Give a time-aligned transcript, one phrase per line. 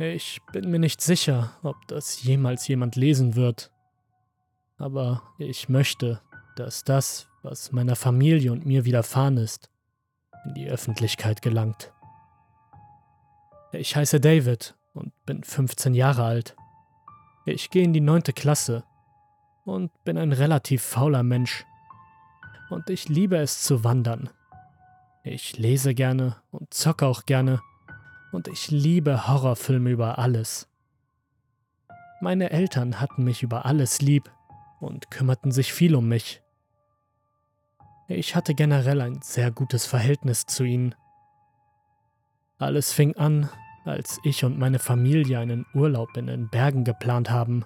[0.00, 3.72] Ich bin mir nicht sicher, ob das jemals jemand lesen wird.
[4.76, 6.20] Aber ich möchte,
[6.54, 9.70] dass das, was meiner Familie und mir widerfahren ist,
[10.44, 11.92] in die Öffentlichkeit gelangt.
[13.72, 16.54] Ich heiße David und bin 15 Jahre alt.
[17.44, 18.84] Ich gehe in die neunte Klasse
[19.64, 21.64] und bin ein relativ fauler Mensch.
[22.70, 24.30] Und ich liebe es zu wandern.
[25.24, 27.60] Ich lese gerne und zocke auch gerne
[28.32, 30.68] und ich liebe Horrorfilme über alles.
[32.20, 34.30] Meine Eltern hatten mich über alles lieb
[34.80, 36.42] und kümmerten sich viel um mich.
[38.08, 40.94] Ich hatte generell ein sehr gutes Verhältnis zu ihnen.
[42.58, 43.50] Alles fing an,
[43.84, 47.64] als ich und meine Familie einen Urlaub in den Bergen geplant haben.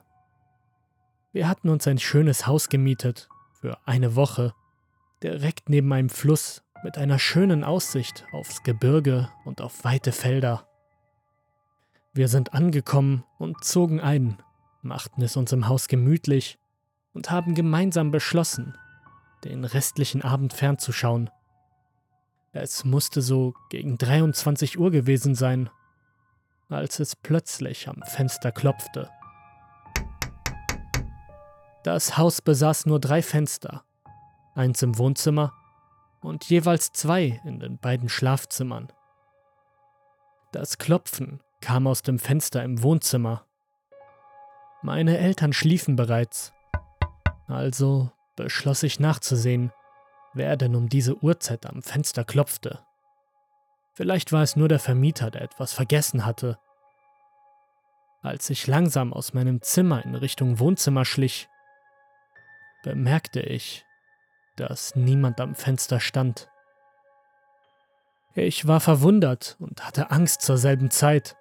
[1.33, 4.53] Wir hatten uns ein schönes Haus gemietet für eine Woche,
[5.23, 10.67] direkt neben einem Fluss mit einer schönen Aussicht aufs Gebirge und auf weite Felder.
[12.13, 14.39] Wir sind angekommen und zogen ein,
[14.83, 16.59] machten es uns im Haus gemütlich
[17.15, 18.77] und haben gemeinsam beschlossen,
[19.45, 21.31] den restlichen Abend fernzuschauen.
[22.53, 25.71] Es musste so gegen 23 Uhr gewesen sein,
[26.69, 29.09] als es plötzlich am Fenster klopfte.
[31.84, 33.84] Das Haus besaß nur drei Fenster,
[34.55, 35.53] eins im Wohnzimmer
[36.23, 38.92] und jeweils zwei in den beiden Schlafzimmern.
[40.53, 43.47] Das Klopfen kam aus dem Fenster im Wohnzimmer.
[44.83, 46.53] Meine Eltern schliefen bereits,
[47.47, 49.73] also beschloss ich nachzusehen,
[50.34, 52.81] wer denn um diese Uhrzeit am Fenster klopfte.
[53.95, 56.59] Vielleicht war es nur der Vermieter, der etwas vergessen hatte.
[58.23, 61.48] Als ich langsam aus meinem Zimmer in Richtung Wohnzimmer schlich,
[62.83, 63.84] bemerkte ich,
[64.56, 66.48] dass niemand am Fenster stand.
[68.34, 71.36] Ich war verwundert und hatte Angst zur selben Zeit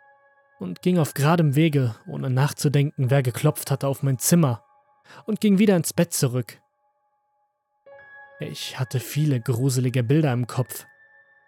[0.60, 4.64] und ging auf geradem Wege, ohne nachzudenken, wer geklopft hatte, auf mein Zimmer
[5.26, 6.62] und ging wieder ins Bett zurück.
[8.40, 10.86] Ich hatte viele gruselige Bilder im Kopf,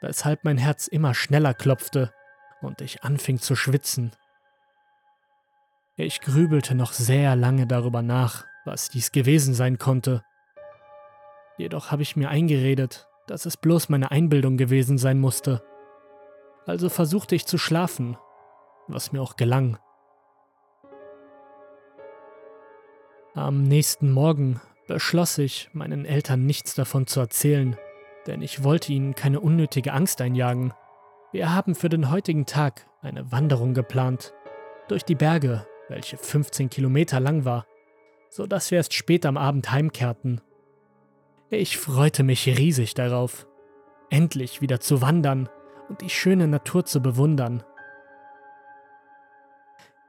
[0.02, 2.14] weshalb mein Herz immer schneller klopfte
[2.62, 4.12] und ich anfing zu schwitzen.
[5.96, 10.24] Ich grübelte noch sehr lange darüber nach, was dies gewesen sein konnte
[11.58, 15.64] Jedoch habe ich mir eingeredet, dass es bloß meine Einbildung gewesen sein musste.
[16.66, 18.18] Also versuchte ich zu schlafen,
[18.88, 19.78] was mir auch gelang.
[23.36, 27.78] Am nächsten Morgen beschloss ich, meinen Eltern nichts davon zu erzählen,
[28.28, 30.74] denn ich wollte ihnen keine unnötige Angst einjagen.
[31.32, 34.34] Wir haben für den heutigen Tag eine Wanderung geplant,
[34.88, 37.66] durch die Berge, welche 15 Kilometer lang war,
[38.30, 40.42] so dass wir erst spät am Abend heimkehrten
[41.58, 43.48] ich freute mich riesig darauf,
[44.10, 45.50] endlich wieder zu wandern
[45.90, 47.64] und die schöne Natur zu bewundern.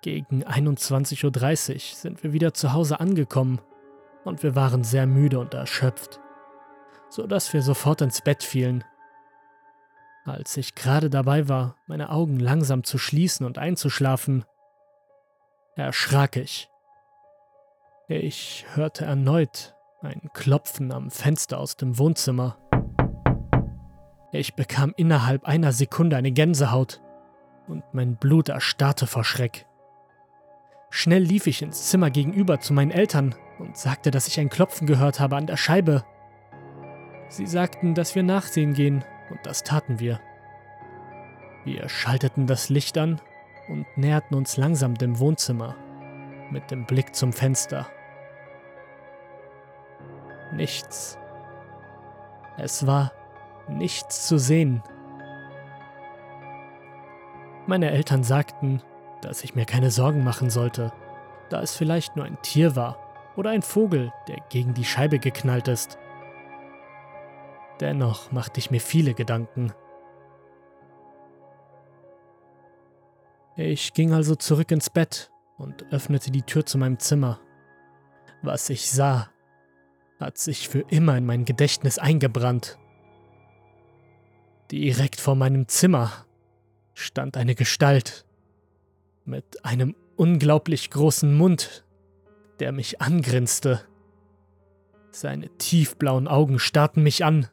[0.02, 3.60] Gegen 21.30 Uhr sind wir wieder zu Hause angekommen
[4.24, 6.20] und wir waren sehr müde und erschöpft,
[7.08, 8.84] so dass wir sofort ins Bett fielen.
[10.24, 14.44] Als ich gerade dabei war, meine Augen langsam zu schließen und einzuschlafen,
[15.76, 16.70] erschrak ich.
[18.08, 19.73] Ich hörte erneut
[20.06, 22.56] ein Klopfen am Fenster aus dem Wohnzimmer.
[24.32, 27.00] Ich bekam innerhalb einer Sekunde eine Gänsehaut
[27.68, 29.66] und mein Blut erstarrte vor Schreck.
[30.90, 34.86] Schnell lief ich ins Zimmer gegenüber zu meinen Eltern und sagte, dass ich ein Klopfen
[34.86, 36.04] gehört habe an der Scheibe.
[37.28, 40.20] Sie sagten, dass wir nachsehen gehen, und das taten wir.
[41.64, 43.20] Wir schalteten das Licht an
[43.68, 45.74] und näherten uns langsam dem Wohnzimmer
[46.50, 47.86] mit dem Blick zum Fenster.
[50.54, 51.18] Nichts.
[52.56, 53.12] Es war
[53.68, 54.82] nichts zu sehen.
[57.66, 58.82] Meine Eltern sagten,
[59.20, 60.92] dass ich mir keine Sorgen machen sollte,
[61.48, 62.98] da es vielleicht nur ein Tier war
[63.36, 65.98] oder ein Vogel, der gegen die Scheibe geknallt ist.
[67.80, 69.72] Dennoch machte ich mir viele Gedanken.
[73.56, 77.40] Ich ging also zurück ins Bett und öffnete die Tür zu meinem Zimmer.
[78.42, 79.28] Was ich sah,
[80.18, 82.78] hat sich für immer in mein Gedächtnis eingebrannt.
[84.70, 86.12] Direkt vor meinem Zimmer
[86.94, 88.24] stand eine Gestalt
[89.24, 91.84] mit einem unglaublich großen Mund,
[92.60, 93.80] der mich angrinste.
[95.10, 97.48] Seine tiefblauen Augen starrten mich an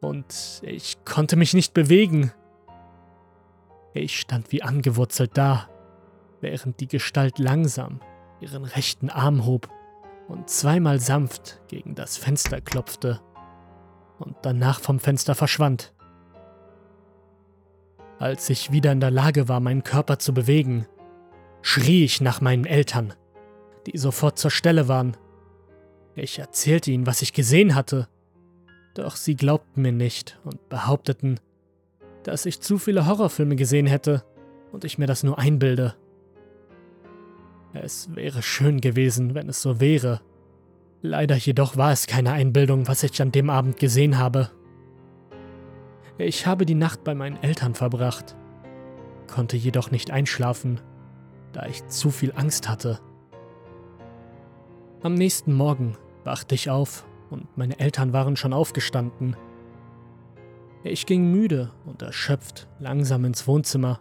[0.00, 2.32] und ich konnte mich nicht bewegen.
[3.94, 5.68] Ich stand wie angewurzelt da,
[6.40, 8.00] während die Gestalt langsam
[8.40, 9.68] ihren rechten Arm hob
[10.28, 13.20] und zweimal sanft gegen das Fenster klopfte
[14.18, 15.94] und danach vom Fenster verschwand.
[18.18, 20.86] Als ich wieder in der Lage war, meinen Körper zu bewegen,
[21.62, 23.14] schrie ich nach meinen Eltern,
[23.86, 25.16] die sofort zur Stelle waren.
[26.14, 28.08] Ich erzählte ihnen, was ich gesehen hatte,
[28.94, 31.38] doch sie glaubten mir nicht und behaupteten,
[32.24, 34.24] dass ich zu viele Horrorfilme gesehen hätte
[34.72, 35.94] und ich mir das nur einbilde.
[37.82, 40.20] Es wäre schön gewesen, wenn es so wäre.
[41.00, 44.50] Leider jedoch war es keine Einbildung, was ich an dem Abend gesehen habe.
[46.18, 48.36] Ich habe die Nacht bei meinen Eltern verbracht,
[49.32, 50.80] konnte jedoch nicht einschlafen,
[51.52, 52.98] da ich zu viel Angst hatte.
[55.02, 59.36] Am nächsten Morgen wachte ich auf und meine Eltern waren schon aufgestanden.
[60.82, 64.00] Ich ging müde und erschöpft langsam ins Wohnzimmer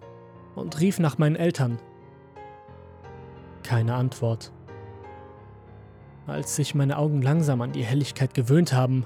[0.56, 1.80] und rief nach meinen Eltern.
[3.68, 4.54] Keine Antwort.
[6.26, 9.06] Als sich meine Augen langsam an die Helligkeit gewöhnt haben,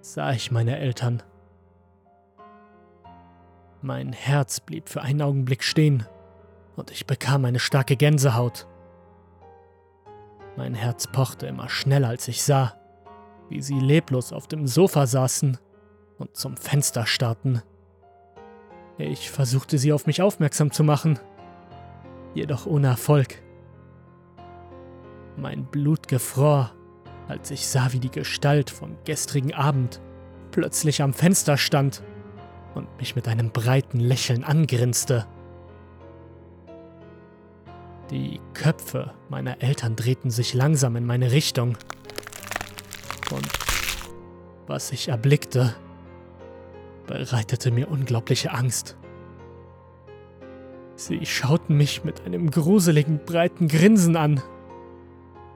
[0.00, 1.22] sah ich meine Eltern.
[3.80, 6.04] Mein Herz blieb für einen Augenblick stehen
[6.74, 8.66] und ich bekam eine starke Gänsehaut.
[10.56, 12.74] Mein Herz pochte immer schneller, als ich sah,
[13.50, 15.58] wie sie leblos auf dem Sofa saßen
[16.18, 17.62] und zum Fenster starrten.
[18.96, 21.20] Ich versuchte sie auf mich aufmerksam zu machen,
[22.38, 23.42] jedoch ohne Erfolg.
[25.36, 26.72] Mein Blut gefror,
[27.28, 30.00] als ich sah, wie die Gestalt vom gestrigen Abend
[30.50, 32.02] plötzlich am Fenster stand
[32.74, 35.26] und mich mit einem breiten Lächeln angrinste.
[38.10, 41.76] Die Köpfe meiner Eltern drehten sich langsam in meine Richtung.
[43.30, 43.48] Und
[44.66, 45.74] was ich erblickte,
[47.06, 48.96] bereitete mir unglaubliche Angst.
[50.98, 54.42] Sie schauten mich mit einem gruseligen, breiten Grinsen an,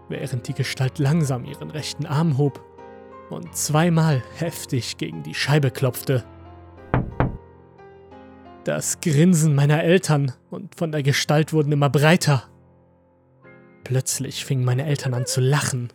[0.09, 2.65] während die Gestalt langsam ihren rechten Arm hob
[3.29, 6.25] und zweimal heftig gegen die Scheibe klopfte.
[8.63, 12.45] Das Grinsen meiner Eltern und von der Gestalt wurden immer breiter.
[13.83, 15.89] Plötzlich fingen meine Eltern an zu lachen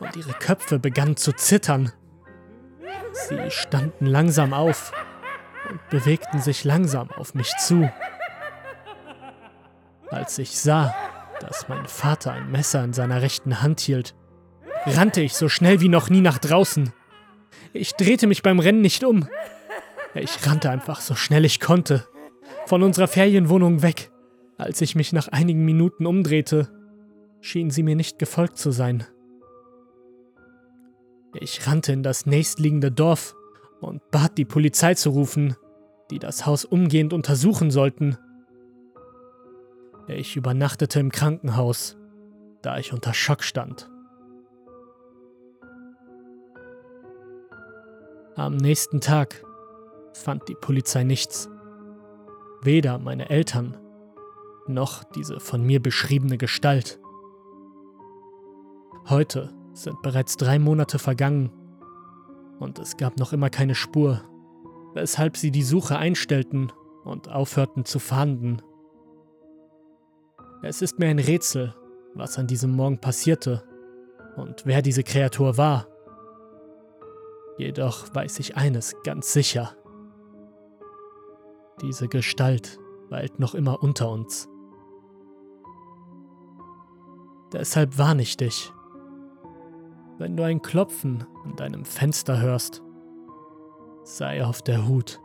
[0.00, 1.92] und ihre Köpfe begannen zu zittern.
[3.14, 4.92] Sie standen langsam auf
[5.70, 7.88] und bewegten sich langsam auf mich zu.
[10.12, 10.94] Als ich sah,
[11.40, 14.14] dass mein Vater ein Messer in seiner rechten Hand hielt,
[14.84, 16.92] rannte ich so schnell wie noch nie nach draußen.
[17.72, 19.26] Ich drehte mich beim Rennen nicht um.
[20.14, 22.06] Ich rannte einfach so schnell ich konnte.
[22.66, 24.10] Von unserer Ferienwohnung weg.
[24.58, 26.68] Als ich mich nach einigen Minuten umdrehte,
[27.40, 29.06] schien sie mir nicht gefolgt zu sein.
[31.40, 33.34] Ich rannte in das nächstliegende Dorf
[33.80, 35.56] und bat die Polizei zu rufen,
[36.10, 38.18] die das Haus umgehend untersuchen sollten.
[40.14, 41.96] Ich übernachtete im Krankenhaus,
[42.60, 43.90] da ich unter Schock stand.
[48.36, 49.44] Am nächsten Tag
[50.14, 51.48] fand die Polizei nichts.
[52.62, 53.76] Weder meine Eltern
[54.68, 57.00] noch diese von mir beschriebene Gestalt.
[59.08, 61.50] Heute sind bereits drei Monate vergangen
[62.58, 64.22] und es gab noch immer keine Spur,
[64.94, 66.70] weshalb sie die Suche einstellten
[67.04, 68.62] und aufhörten zu fahnden.
[70.64, 71.74] Es ist mir ein Rätsel,
[72.14, 73.64] was an diesem Morgen passierte
[74.36, 75.88] und wer diese Kreatur war.
[77.58, 79.76] Jedoch weiß ich eines ganz sicher.
[81.80, 82.78] Diese Gestalt
[83.08, 84.48] weilt noch immer unter uns.
[87.52, 88.72] Deshalb warne ich dich.
[90.18, 92.82] Wenn du ein Klopfen an deinem Fenster hörst,
[94.04, 95.20] sei auf der Hut.